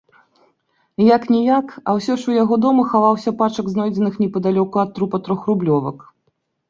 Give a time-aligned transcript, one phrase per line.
[1.15, 5.97] Як-ніяк, а ўсё ж у яго дома хаваўся пачак знойдзеных непадалёку ад трупа трохрублёвак.